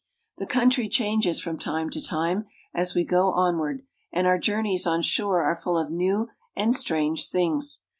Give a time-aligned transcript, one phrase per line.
[0.39, 4.87] The country changes from time to time as we go on ward, and our journeys
[4.87, 7.81] on shore are full of new and strange things.